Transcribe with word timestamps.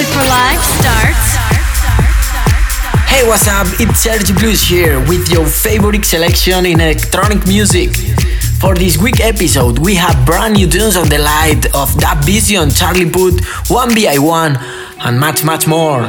Music 0.00 0.16
for 0.16 0.28
Live 0.28 0.64
starts. 0.80 1.26
Hey, 3.04 3.28
what's 3.28 3.46
up? 3.46 3.66
It's 3.78 4.00
Sergi 4.00 4.32
Blues 4.32 4.62
here 4.62 4.98
with 5.00 5.28
your 5.28 5.44
favorite 5.44 6.06
selection 6.06 6.64
in 6.64 6.80
electronic 6.80 7.46
music. 7.46 7.90
For 8.60 8.74
this 8.74 8.96
week 8.96 9.20
episode, 9.20 9.78
we 9.78 9.94
have 9.96 10.24
brand 10.24 10.54
new 10.54 10.70
tunes 10.70 10.96
on 10.96 11.10
the 11.10 11.18
light 11.18 11.66
of 11.74 11.94
That 12.00 12.24
Vision, 12.24 12.70
Charlie 12.70 13.10
Puth, 13.10 13.44
1BI1, 13.68 14.56
and 15.00 15.20
much, 15.20 15.44
much 15.44 15.66
more. 15.66 16.08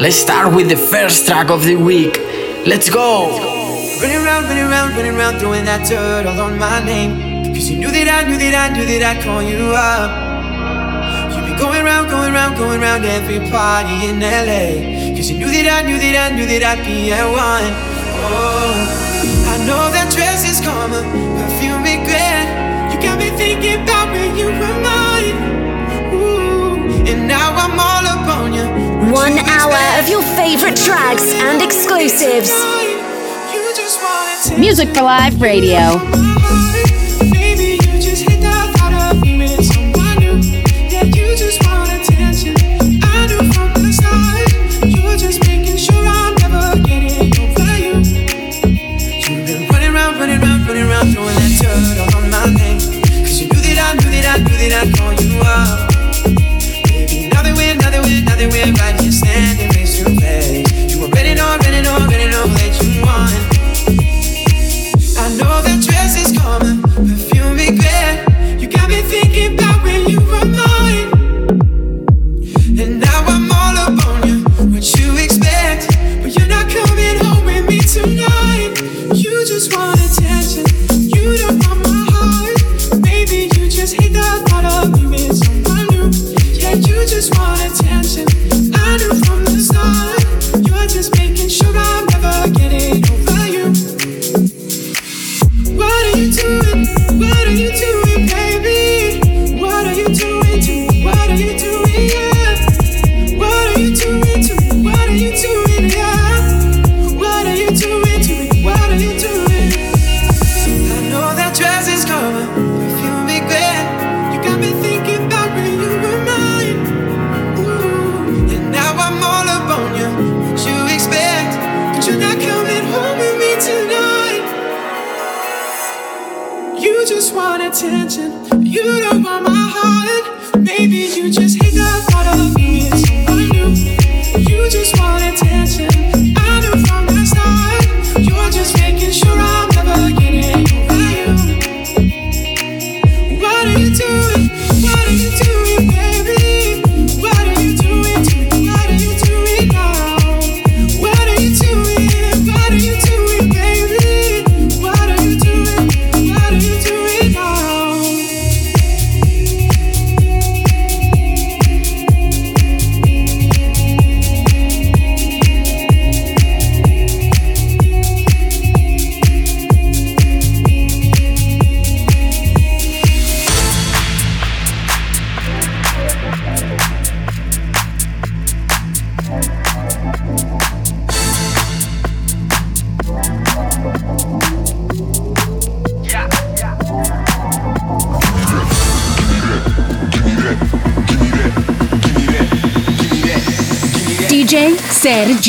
Let's 0.00 0.16
start 0.16 0.54
with 0.54 0.70
the 0.70 0.78
first 0.78 1.26
track 1.26 1.50
of 1.50 1.66
the 1.66 1.76
week. 1.76 2.16
Let's 2.64 2.88
go! 2.88 3.28
Running 4.00 4.24
around, 4.24 4.44
running 4.44 4.64
around, 4.64 4.96
running 4.96 5.16
around, 5.16 5.38
throwing 5.38 5.64
that 5.66 5.86
dirt 5.86 6.24
all 6.24 6.40
on 6.40 6.58
my 6.58 6.82
name. 6.82 7.52
Cause 7.52 7.68
you 7.68 7.76
knew 7.76 7.90
that 7.90 8.24
I 8.24 8.26
knew 8.26 8.38
that 8.38 8.70
I 8.70 8.74
knew 8.74 8.86
that 8.86 9.18
I'd 9.18 9.22
call 9.22 9.42
you 9.42 9.74
up. 9.76 10.29
You've 11.60 11.68
been 11.68 11.84
going 11.84 11.84
around, 11.84 12.08
going 12.08 12.32
around, 12.32 12.56
going 12.56 12.80
around 12.80 13.04
every 13.04 13.38
party 13.50 14.08
in 14.08 14.20
LA. 14.20 15.12
Cause 15.14 15.28
you 15.28 15.36
knew 15.36 15.52
that 15.52 15.68
I 15.68 15.84
knew 15.84 15.98
that 16.00 16.32
I 16.32 16.34
knew 16.34 16.46
that 16.48 16.64
I'd 16.64 16.80
be 16.88 17.12
at 17.12 17.28
one. 17.28 17.68
Oh, 18.24 18.72
I 19.44 19.60
know 19.68 19.92
that 19.92 20.08
dress 20.08 20.48
is 20.48 20.56
karma, 20.64 21.04
perfume 21.36 21.84
regret. 21.84 22.48
You 22.88 22.96
got 23.04 23.20
me 23.20 23.28
thinking 23.36 23.84
about 23.84 24.08
when 24.08 24.40
you 24.40 24.48
were 24.48 24.76
mine. 24.80 25.36
Ooh, 26.16 27.04
and 27.04 27.28
now 27.28 27.52
I'm 27.52 27.76
all 27.76 28.08
up 28.08 28.24
on 28.24 28.56
you. 28.56 28.64
What 29.12 29.28
One 29.28 29.36
you 29.36 29.44
hour 29.44 29.68
expect? 29.68 30.00
of 30.00 30.08
your 30.08 30.24
favorite 30.40 30.80
tracks 30.80 31.28
and 31.28 31.60
exclusives. 31.60 32.48
You 33.52 33.60
just 33.76 34.00
Music 34.56 34.88
for 34.96 35.04
Live 35.04 35.42
Radio. 35.42 36.00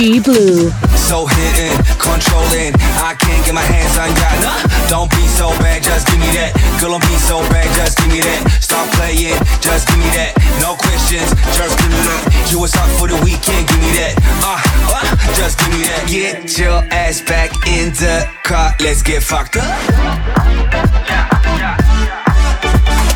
Blue. 0.01 0.73
So 0.97 1.27
hitting, 1.27 1.77
controlling. 2.01 2.73
I 3.05 3.13
can't 3.21 3.45
get 3.45 3.53
my 3.53 3.61
hands 3.61 3.93
on 4.01 4.09
ya. 4.17 4.33
Nah, 4.41 4.89
Don't 4.89 5.11
be 5.13 5.27
so 5.29 5.53
bad, 5.61 5.83
just 5.83 6.09
give 6.09 6.17
me 6.17 6.25
that. 6.41 6.57
Girl, 6.81 6.97
don't 6.97 7.05
be 7.05 7.13
so 7.21 7.37
bad, 7.53 7.69
just 7.77 8.01
give 8.01 8.09
me 8.09 8.17
that. 8.17 8.49
Stop 8.65 8.89
playing, 8.97 9.37
just 9.61 9.85
give 9.93 10.01
me 10.01 10.09
that. 10.17 10.33
No 10.57 10.73
questions, 10.73 11.29
just 11.53 11.77
give 11.77 11.93
me 11.93 12.01
that. 12.01 12.49
You 12.49 12.57
was 12.57 12.73
up 12.81 12.89
for 12.97 13.05
the 13.13 13.19
weekend, 13.21 13.69
give 13.69 13.77
me 13.77 13.93
that. 14.01 14.17
Uh, 14.41 14.57
uh, 14.89 15.05
just 15.37 15.61
give 15.61 15.69
me 15.69 15.85
that. 15.85 16.09
Get 16.09 16.57
your 16.57 16.81
ass 16.89 17.21
back 17.21 17.53
in 17.69 17.93
the 17.93 18.25
car, 18.41 18.73
let's 18.81 19.05
get 19.05 19.21
fucked 19.21 19.57
up. 19.61 19.69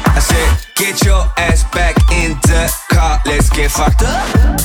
I 0.06 0.22
said, 0.22 0.70
get 0.78 1.02
your 1.02 1.26
ass 1.42 1.66
back 1.74 1.98
in 2.14 2.38
the 2.46 2.70
car, 2.94 3.18
let's 3.26 3.50
get 3.50 3.72
fucked 3.74 4.06
up. 4.06 4.65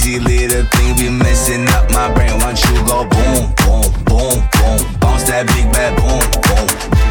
You 0.00 0.18
teasy 0.18 0.24
little 0.24 0.64
thing 0.64 0.96
be 0.96 1.10
messing 1.10 1.68
up 1.68 1.90
my 1.90 2.10
brain. 2.14 2.38
Don't 2.40 2.56
you 2.64 2.74
go 2.86 3.04
boom, 3.04 3.52
boom, 3.60 3.84
boom, 4.08 4.40
boom? 4.56 4.80
Bounce 4.98 5.24
that 5.28 5.44
big 5.52 5.70
bad 5.74 5.94
boom, 5.94 6.24
boom. 6.40 6.68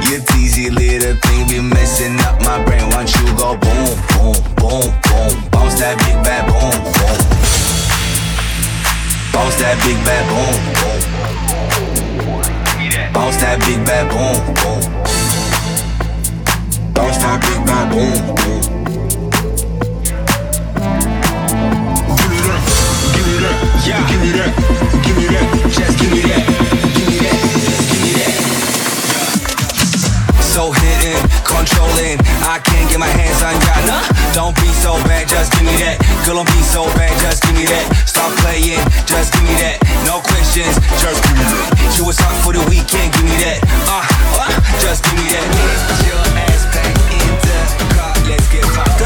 You 0.10 0.18
teasy 0.26 0.74
little 0.74 1.14
thing 1.22 1.48
be 1.48 1.60
messing 1.62 2.20
up 2.22 2.42
my 2.42 2.58
brain. 2.66 2.90
Don't 2.90 3.06
you 3.14 3.28
go 3.38 3.56
boom, 3.62 3.94
boom, 4.10 4.34
boom, 4.58 4.90
boom? 5.06 5.50
Bounce 5.52 5.78
that 5.78 6.02
big 6.02 6.18
bad 6.26 6.50
boom, 6.50 6.82
boom. 6.98 7.18
Bounce 9.34 9.56
that 9.62 9.78
big 9.86 10.02
bad 10.04 10.26
boom, 10.26 10.58
boom. 10.82 11.00
Bounce 13.14 13.38
that 13.38 13.60
big 13.60 13.86
bad 13.86 14.10
boom, 14.10 14.34
boom. 14.58 14.82
Bounce 16.94 17.18
that 17.22 17.38
big 17.42 17.62
bad 17.68 17.86
boom, 17.94 18.36
boom. 18.36 18.89
Yeah. 23.90 24.06
Give 24.06 24.22
me 24.22 24.30
that, 24.38 24.54
give 25.02 25.18
me 25.18 25.26
that, 25.34 25.50
just 25.74 25.98
give 25.98 26.14
me 26.14 26.22
that, 26.30 26.46
give 26.94 27.10
me 27.10 27.18
that, 27.26 27.38
give 27.90 28.02
me 28.06 28.12
that. 28.22 28.34
So 30.46 30.70
hidden, 30.70 31.18
controlling, 31.42 32.22
I 32.46 32.62
can't 32.62 32.86
get 32.86 33.02
my 33.02 33.10
hands 33.10 33.42
on 33.42 33.58
ya. 33.58 33.74
Nah, 33.90 34.06
don't 34.38 34.54
be 34.62 34.70
so 34.78 34.94
bad, 35.10 35.26
just 35.26 35.58
give 35.58 35.66
me 35.66 35.74
that. 35.82 35.98
Girl, 36.22 36.38
don't 36.38 36.50
be 36.54 36.62
so 36.62 36.86
bad, 36.94 37.18
just 37.18 37.42
give 37.42 37.58
me 37.58 37.66
that. 37.66 37.90
Stop 38.06 38.30
playing, 38.46 38.78
just 39.10 39.34
give 39.34 39.42
me 39.42 39.58
that. 39.58 39.82
No 40.06 40.22
questions, 40.22 40.78
just 41.02 41.26
give 41.26 41.34
me 41.34 41.46
that. 41.50 41.98
You 41.98 42.06
for 42.46 42.54
the 42.54 42.62
weekend, 42.70 43.10
give 43.18 43.26
me 43.26 43.34
that. 43.42 43.58
Uh, 43.90 44.06
uh 44.38 44.54
just 44.86 45.02
give 45.02 45.18
me 45.18 45.34
that. 45.34 45.46
Your 46.06 46.22
ass 46.46 46.70
back 46.70 46.94
in 47.10 47.26
the 47.42 47.86
car, 47.98 48.14
let's 48.30 48.46
get 48.54 48.66
fucked 48.70 48.99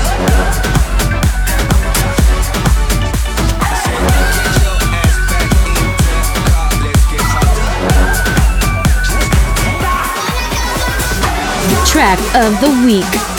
Track 11.94 12.18
of 12.34 12.60
the 12.60 12.84
week. 12.88 13.33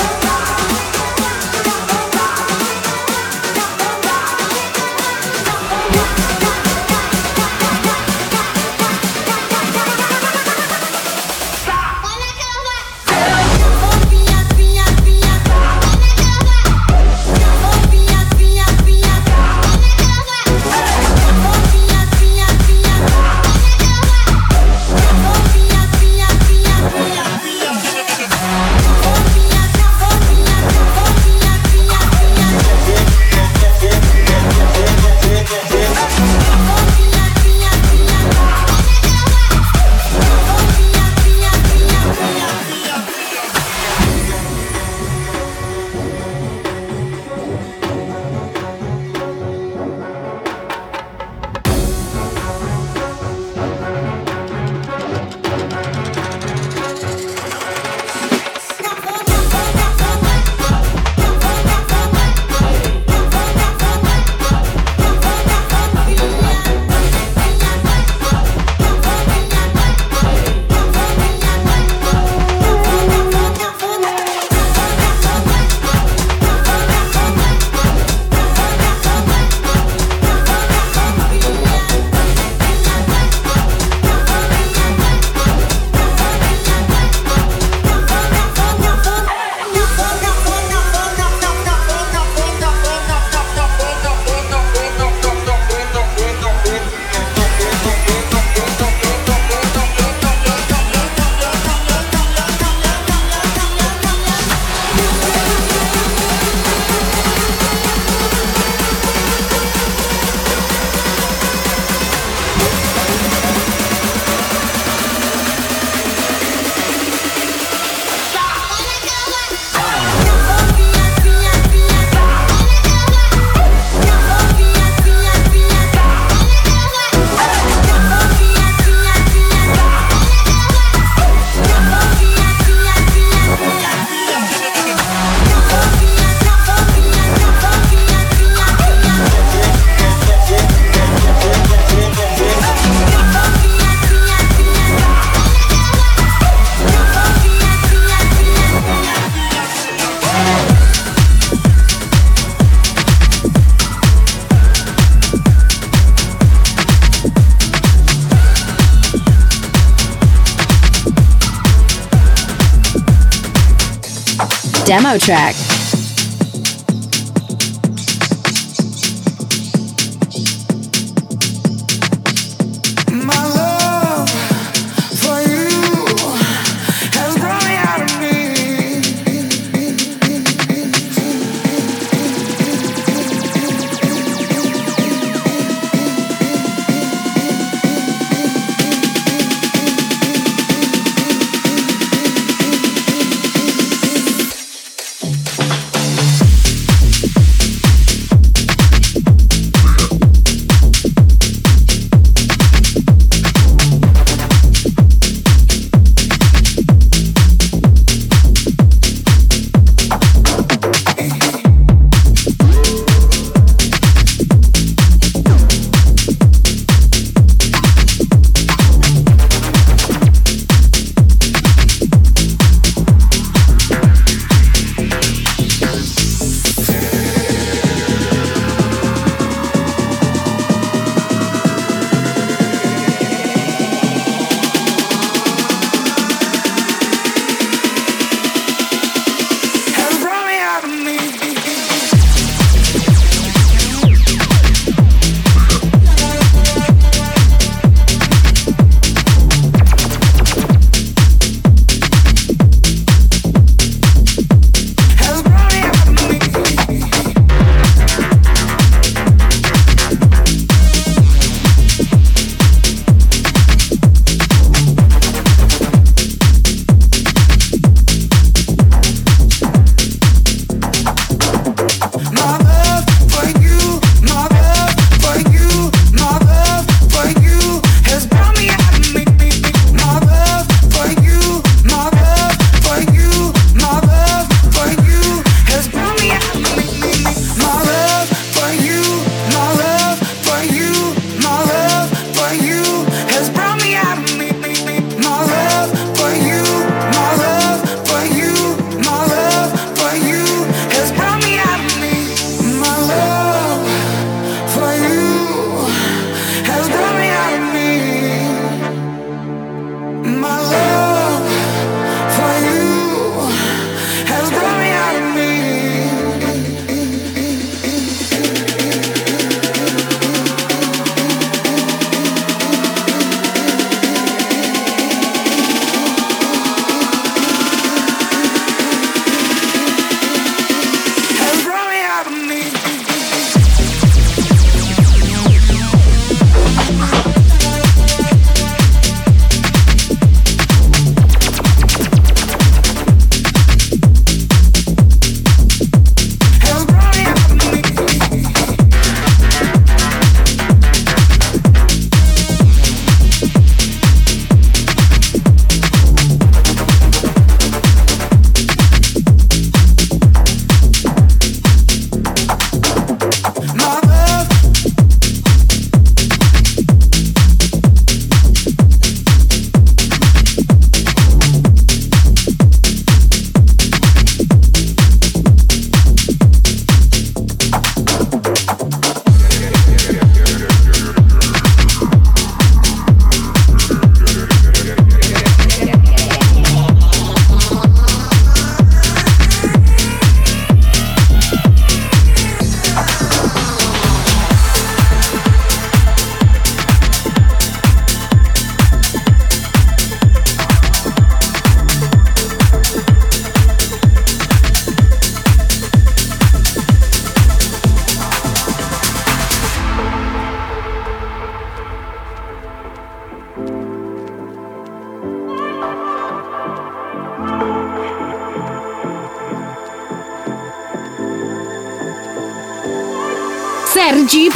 Demo 165.19 165.74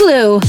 Hulu. 0.09 0.41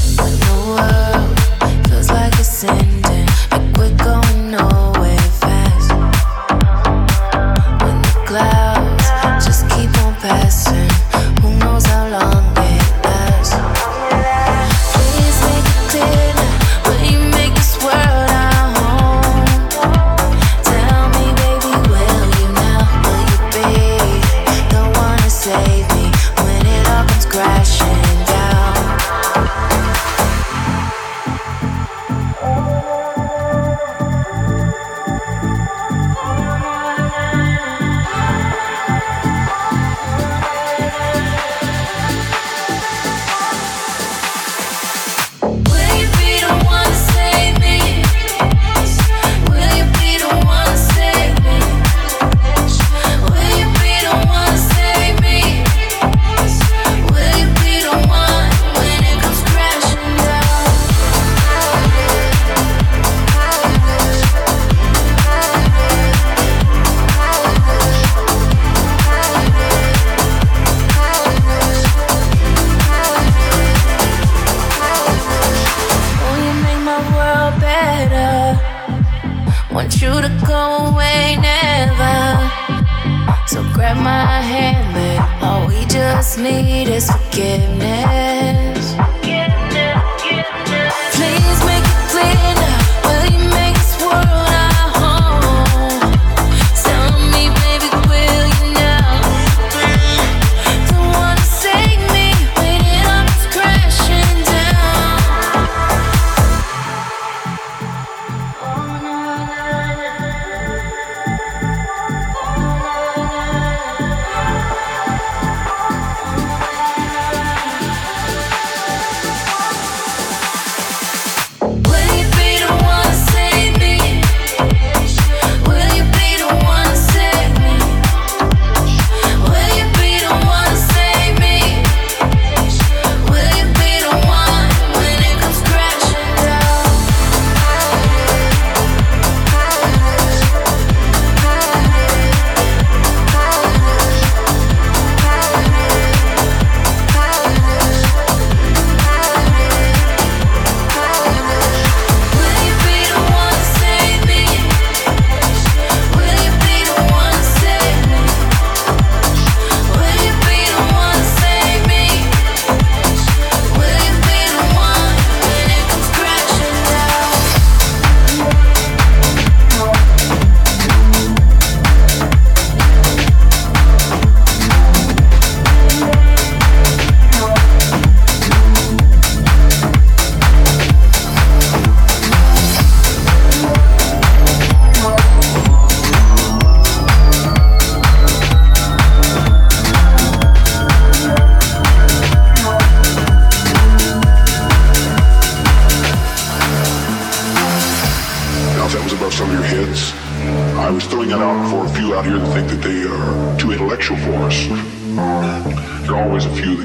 Grab 83.90 84.04
my 84.04 84.40
hand, 84.40 84.94
man. 84.94 85.42
All 85.42 85.66
we 85.66 85.84
just 85.86 86.38
need 86.38 86.86
is 86.86 87.10
forgiveness. 87.10 88.94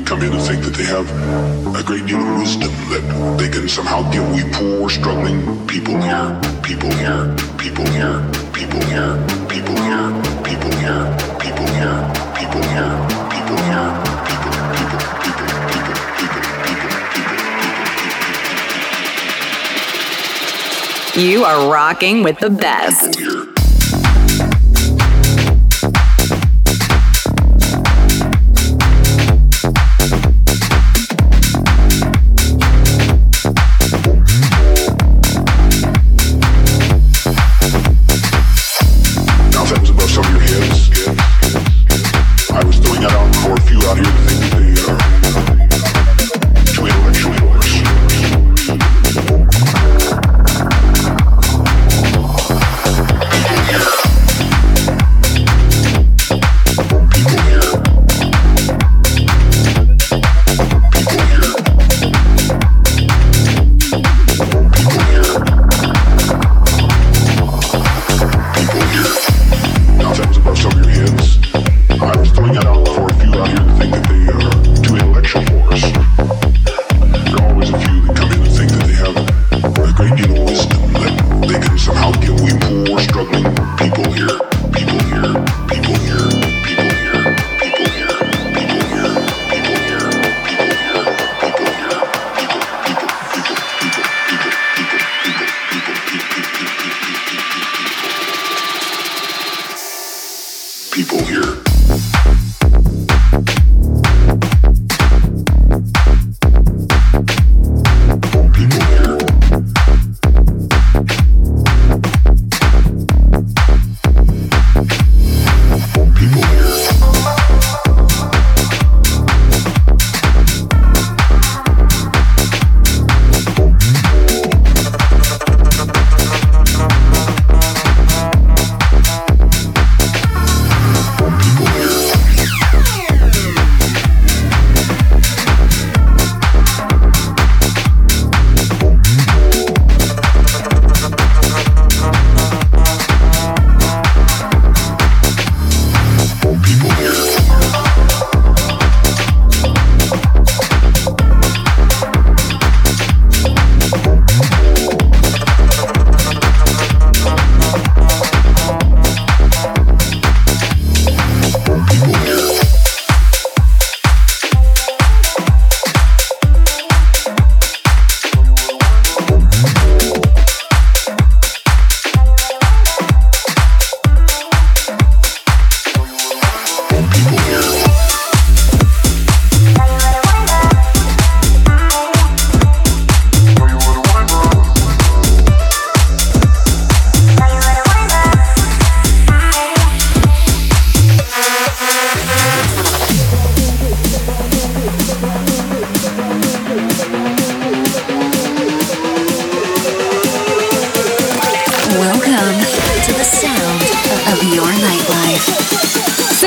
come 0.06 0.22
here 0.22 0.30
to 0.30 0.40
think 0.40 0.64
that 0.64 0.76
they 0.76 0.86
have 0.86 1.10
a 1.76 1.84
great 1.84 2.06
deal 2.06 2.20
of 2.22 2.38
wisdom 2.38 2.70
that 2.94 3.38
they 3.40 3.50
can 3.50 3.68
somehow 3.68 4.08
give 4.12 4.24
we 4.34 4.44
poor, 4.54 4.88
struggling 4.88 5.42
people 5.66 6.00
here, 6.00 6.40
people 6.62 6.92
here, 7.02 7.34
people 7.58 7.86
here, 7.90 8.22
people 8.54 8.80
here, 8.86 9.18
people 9.50 9.76
here, 9.82 10.14
people 10.38 10.70
here, 10.78 11.10
people 11.42 11.66
here, 11.74 11.98
people 12.38 12.62
here, 12.70 12.96
people 13.34 13.58
here. 13.58 13.86
You 21.18 21.46
are 21.46 21.72
rocking 21.72 22.24
with 22.24 22.40
the 22.40 22.50
best. 22.50 23.18
Here. 23.18 23.55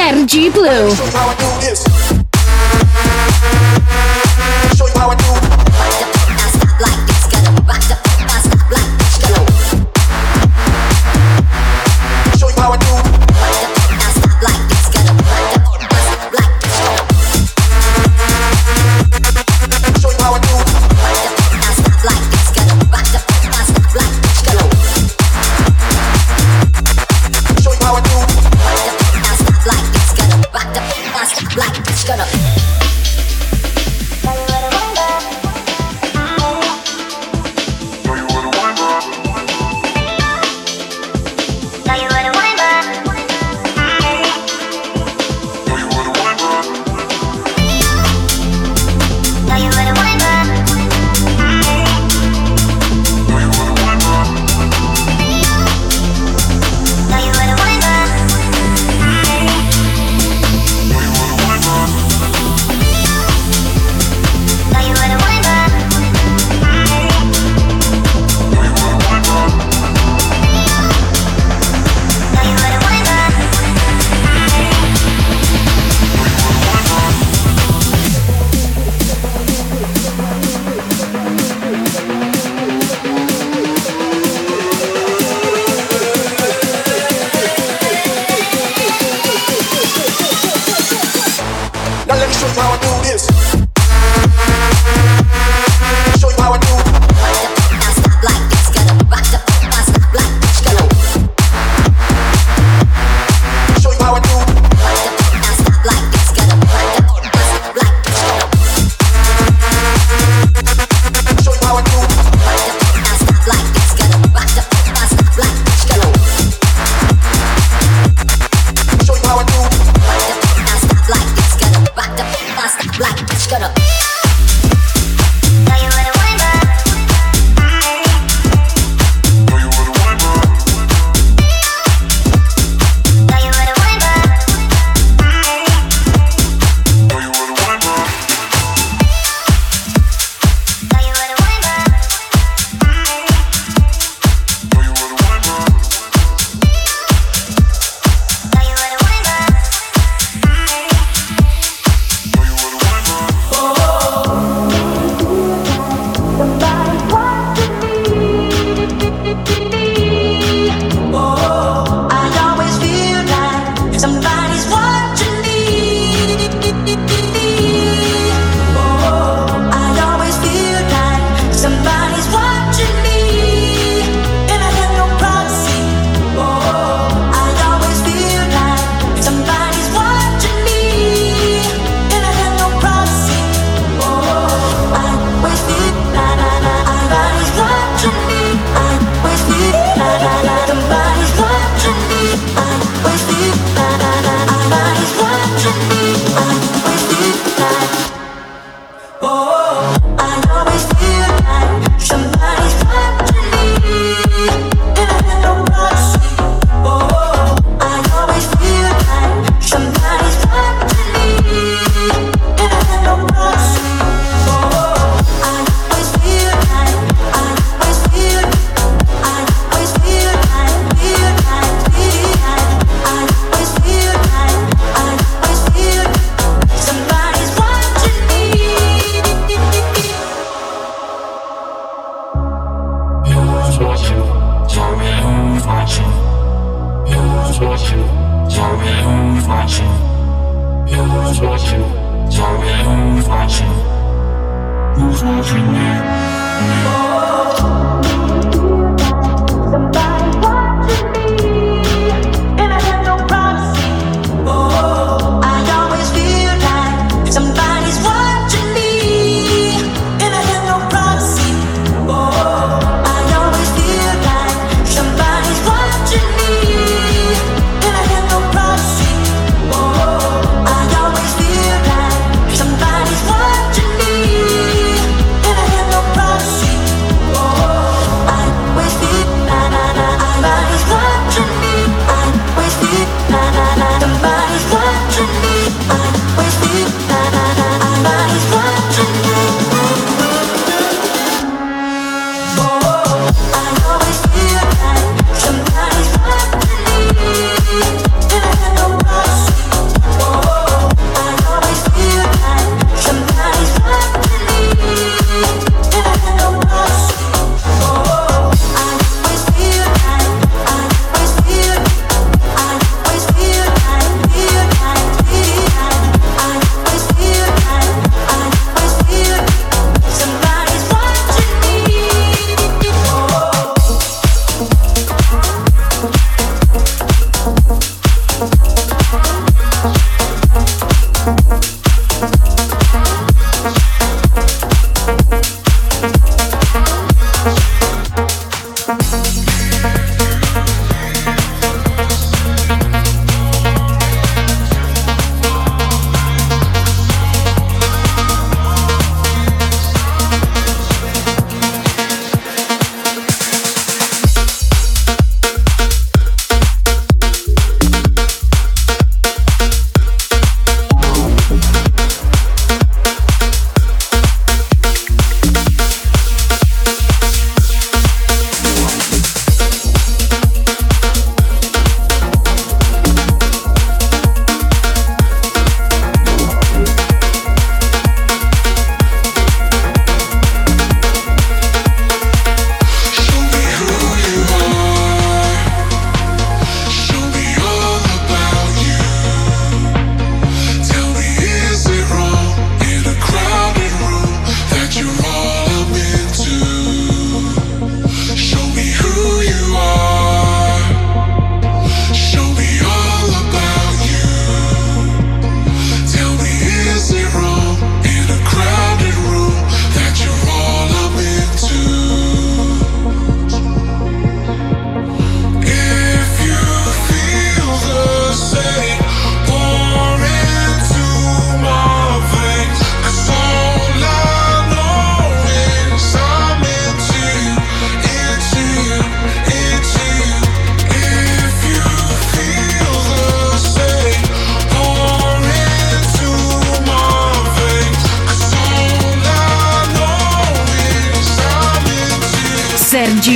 Sergi 0.08 0.48
Blue. 0.48 2.07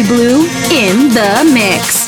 Blue 0.08 0.46
in 0.70 1.10
the 1.10 1.50
mix. 1.52 2.01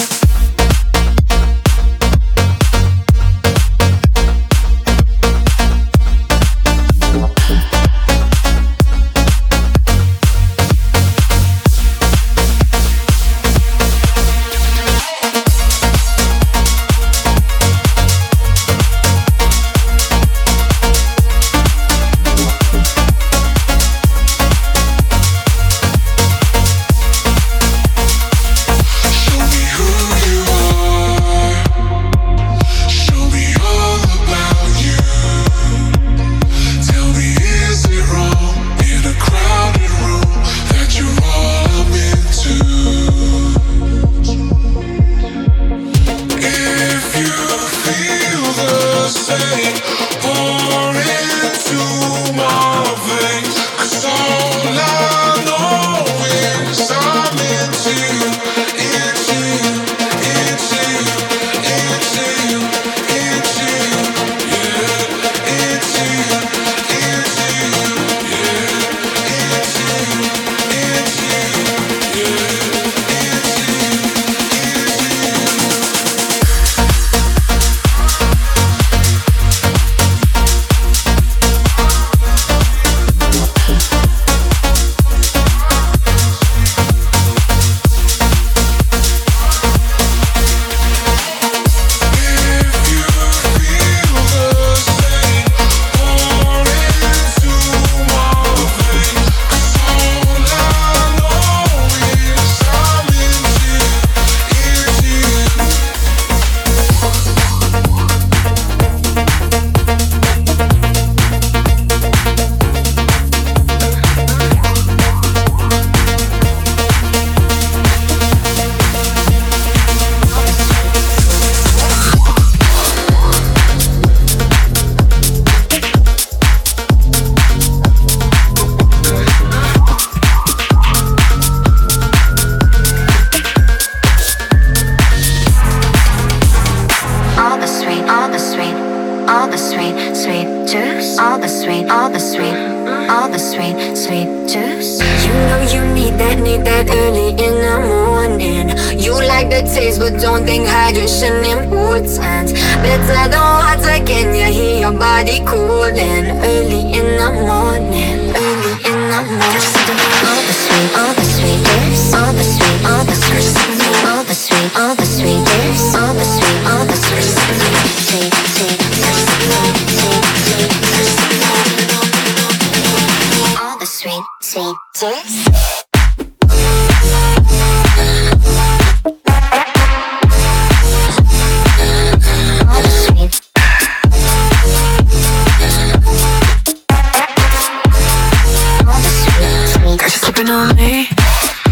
Sipping 190.34 190.50
on 190.50 190.74
me. 190.76 191.08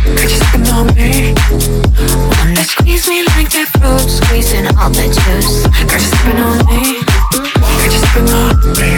Got 0.05 0.23
you 0.23 0.39
sipping 0.39 0.69
on 0.69 0.87
me. 0.95 1.35
Wanna 2.31 2.65
squeeze 2.65 3.09
me 3.09 3.25
like 3.35 3.51
that 3.51 3.69
fruit, 3.79 4.09
squeezing 4.09 4.67
all 4.79 4.91
the 4.91 5.07
juice. 5.11 5.67
Got 5.87 6.01
you 6.01 6.07
sipping 6.07 6.39
on 6.39 6.59
me. 6.67 7.03
Got 7.59 7.91
you 7.91 7.99
sipping 7.99 8.31
on 8.31 8.55
me. 8.79 8.91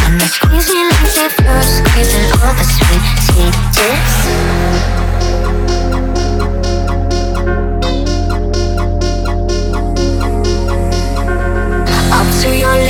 Wanna 0.00 0.28
squeeze 0.28 0.68
me 0.72 0.82
like 0.88 1.12
that 1.14 1.30
fruit, 1.36 1.66
squeezing 1.76 2.30
all 2.40 2.54
the 2.54 2.64
sweet, 2.64 3.04
sweet 3.28 3.54
juice. 3.76 5.03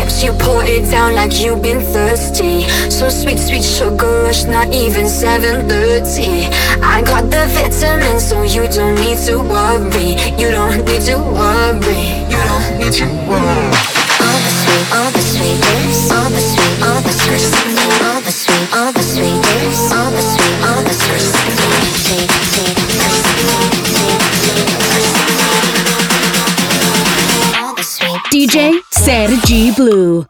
Lips, 0.04 0.22
you 0.22 0.32
pour 0.32 0.62
it 0.64 0.90
down 0.90 1.14
like 1.14 1.32
you've 1.40 1.62
been 1.62 1.80
thirsty. 1.80 2.68
So 2.90 3.08
sweet, 3.08 3.38
sweet 3.38 3.64
sugar 3.64 4.22
rush, 4.24 4.44
not 4.44 4.72
even 4.72 5.06
7:30. 5.06 6.48
I 6.82 7.02
got 7.02 7.30
the 7.30 7.46
vitamins, 7.54 8.28
so 8.28 8.42
you 8.42 8.64
don't 8.68 8.96
need 9.04 9.18
to 9.26 9.38
worry. 9.38 10.10
You 10.40 10.48
don't 10.50 10.84
need 10.88 11.02
to 11.10 11.16
worry. 11.38 12.02
You 12.32 12.40
don't 12.50 12.68
need 12.78 12.94
to 13.00 13.06
worry. 13.28 13.72
All 14.26 14.38
the 14.44 14.52
sweet, 14.60 14.86
all 14.96 15.10
the 15.16 15.22
sweet 15.32 15.60
all 16.16 16.30
the 16.34 16.42
sweet, 16.50 16.76
all 16.86 17.00
the 17.06 17.12
sweet, 17.20 17.73
Sergi 29.04 29.70
Blue. 29.72 30.24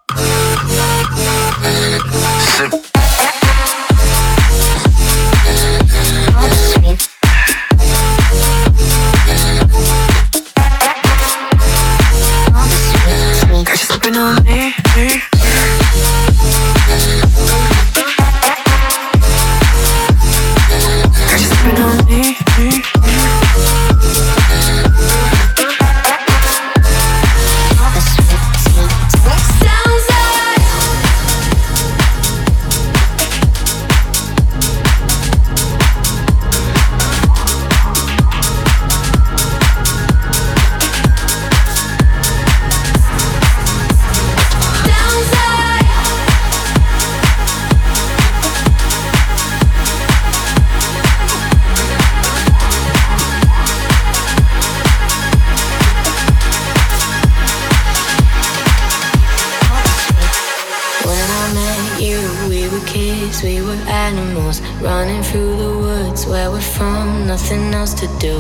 Running 64.81 65.23
through 65.23 65.57
the 65.57 65.79
woods 65.79 66.27
where 66.27 66.51
we're 66.51 66.61
from, 66.61 67.27
nothing 67.27 67.73
else 67.75 67.95
to 67.95 68.07
do 68.19 68.37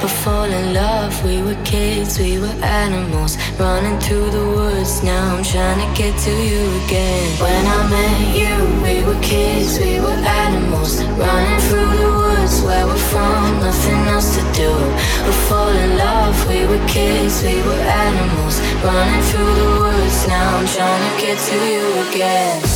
but 0.00 0.10
fall 0.10 0.44
in 0.44 0.74
love. 0.74 1.12
We 1.24 1.42
were 1.42 1.60
kids, 1.64 2.18
we 2.18 2.38
were 2.38 2.56
animals, 2.62 3.36
running 3.58 3.98
through 4.00 4.30
the 4.30 4.46
woods. 4.56 5.02
Now 5.02 5.36
I'm 5.36 5.44
trying 5.44 5.80
to 5.84 5.90
get 5.96 6.14
to 6.26 6.30
you 6.30 6.62
again. 6.84 7.26
When 7.40 7.62
I 7.78 7.80
met 7.96 8.18
you, 8.40 8.54
we 8.84 9.04
were 9.06 9.20
kids, 9.22 9.78
we 9.78 10.00
were 10.00 10.20
animals, 10.44 11.02
running 11.22 11.60
through 11.68 11.92
the 12.02 12.10
woods 12.20 12.62
where 12.62 12.86
we're 12.86 13.06
from, 13.12 13.60
nothing 13.60 14.02
else 14.14 14.36
to 14.36 14.42
do 14.52 14.70
but 15.24 15.36
fall 15.48 15.68
in 15.68 15.96
love. 15.96 16.36
We 16.48 16.66
were 16.66 16.84
kids, 16.86 17.42
we 17.42 17.56
were 17.66 17.82
animals, 18.06 18.60
running 18.84 19.22
through 19.30 19.54
the 19.62 19.70
woods. 19.80 20.28
Now 20.28 20.58
I'm 20.58 20.66
trying 20.66 21.02
to 21.08 21.12
get 21.24 21.38
to 21.48 21.56
you 21.72 21.84
again. 22.08 22.75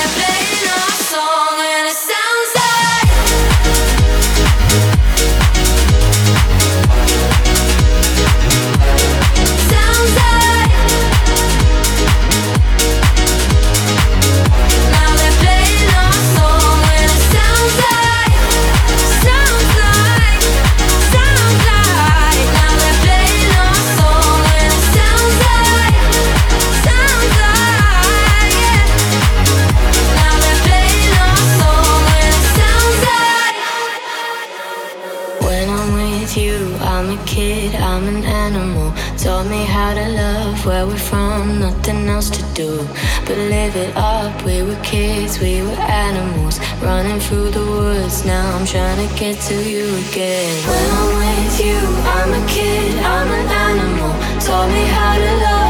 do 42.61 43.01
but 43.25 43.37
live 43.37 43.75
it 43.75 43.91
up. 43.95 44.33
We 44.45 44.61
were 44.63 44.81
kids, 44.83 45.39
we 45.39 45.61
were 45.61 45.81
animals, 46.05 46.59
running 46.81 47.19
through 47.19 47.49
the 47.57 47.65
woods. 47.73 48.25
Now 48.25 48.45
I'm 48.55 48.65
trying 48.65 48.99
to 49.07 49.09
get 49.15 49.35
to 49.49 49.55
you 49.71 49.85
again. 50.03 50.55
When 50.69 50.85
I'm 50.99 51.11
with 51.21 51.53
you, 51.65 51.79
I'm 52.17 52.31
a 52.41 52.43
kid, 52.47 52.91
I'm 53.15 53.29
an 53.39 53.47
animal. 53.69 54.11
Taught 54.45 54.69
me 54.75 54.83
how 54.97 55.13
to 55.23 55.31
love 55.43 55.60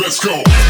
Let's 0.00 0.20
go. 0.20 0.67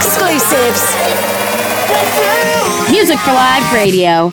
exclusives. 0.00 0.96
Music 2.90 3.18
for 3.18 3.32
Live 3.32 3.72
Radio. 3.74 4.30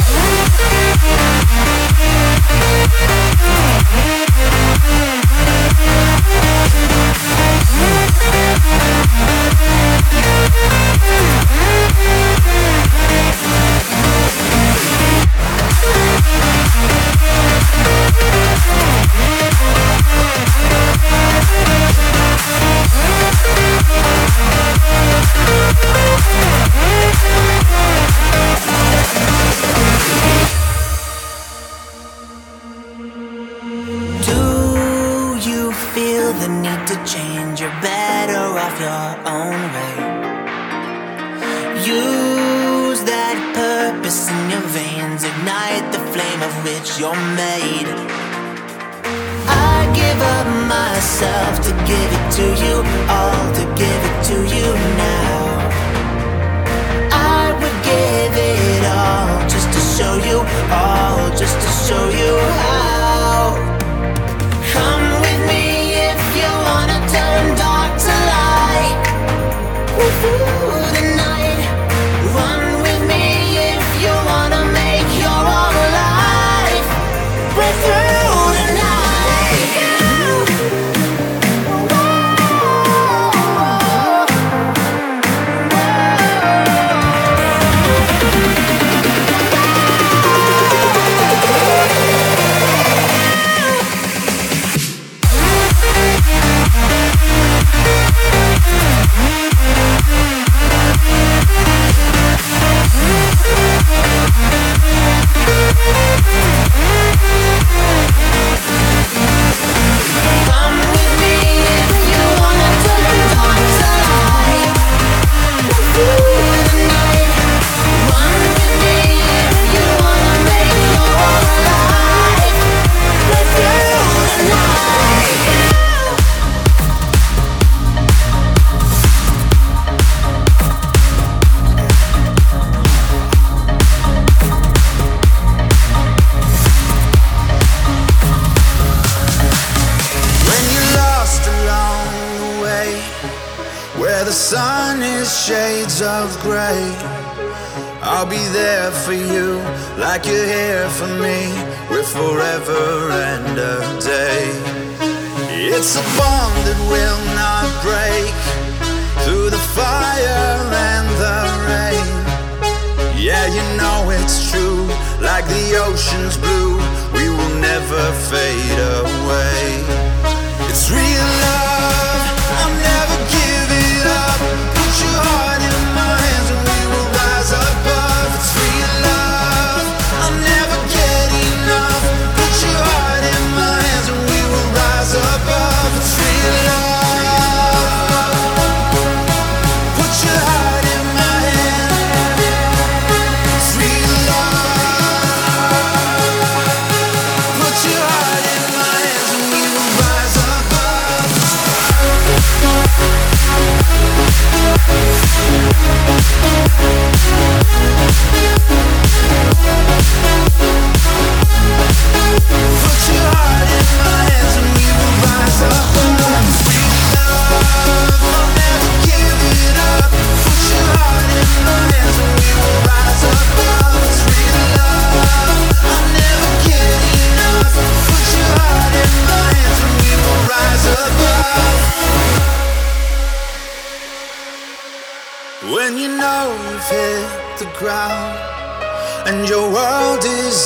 ocean's 165.88 166.38
blue, 166.38 166.76
we 167.14 167.30
will 167.30 167.56
never 167.60 168.12
fade 168.30 168.80
away. 168.80 169.66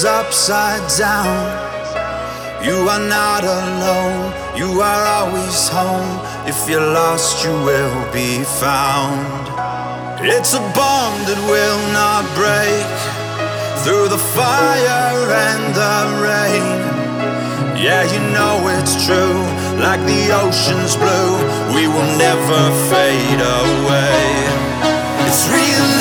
upside 0.05 0.87
down. 0.97 1.35
You 2.63 2.87
are 2.89 2.99
not 2.99 3.43
alone, 3.43 4.33
you 4.55 4.81
are 4.81 5.05
always 5.17 5.67
home. 5.69 6.19
If 6.47 6.69
you're 6.69 6.93
lost, 6.93 7.43
you 7.43 7.51
will 7.51 8.11
be 8.13 8.43
found. 8.61 9.41
It's 10.23 10.53
a 10.53 10.63
bomb 10.77 11.17
that 11.25 11.41
will 11.49 11.81
not 11.93 12.23
break 12.37 12.91
through 13.83 14.09
the 14.09 14.21
fire 14.37 15.17
and 15.49 15.63
the 15.73 15.97
rain. 16.21 16.67
Yeah, 17.77 18.03
you 18.13 18.21
know 18.33 18.61
it's 18.77 19.05
true, 19.05 19.41
like 19.81 20.01
the 20.05 20.29
ocean's 20.43 20.95
blue, 20.95 21.33
we 21.75 21.87
will 21.87 22.11
never 22.17 22.61
fade 22.89 23.41
away. 23.41 24.21
It's 25.25 25.49
real. 25.49 26.00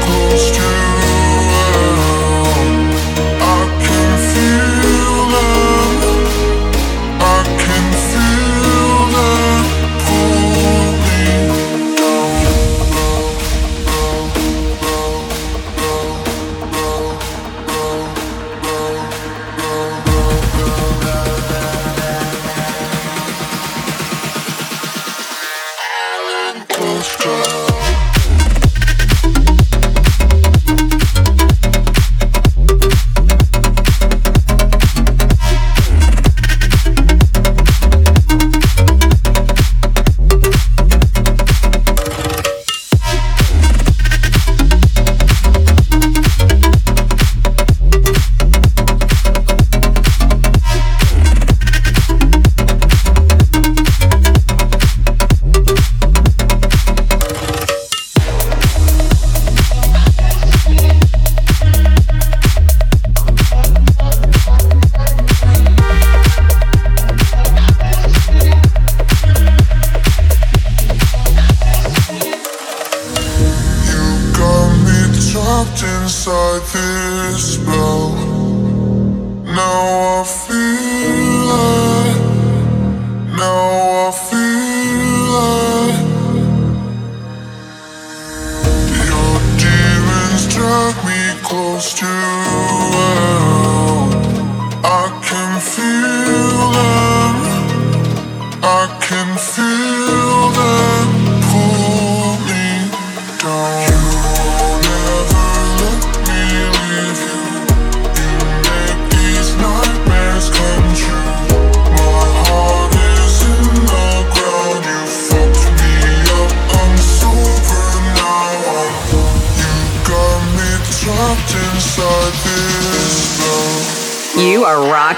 close 0.00 0.50
to 0.56 0.73